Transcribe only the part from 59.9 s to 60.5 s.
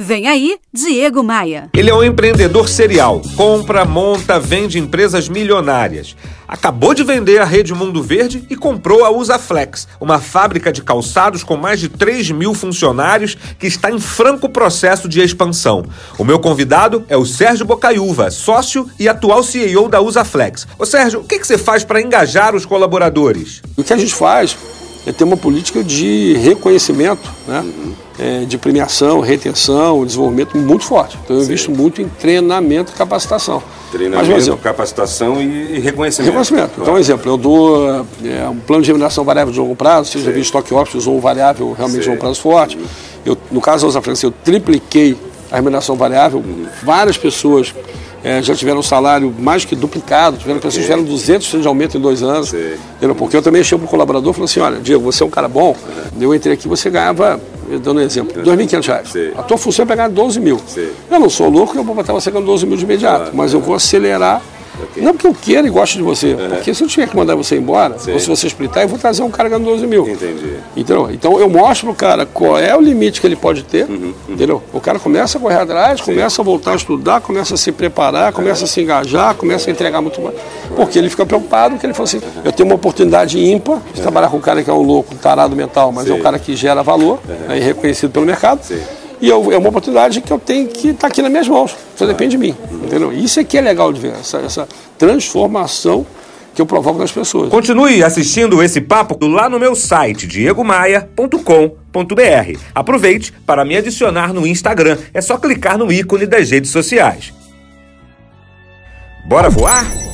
12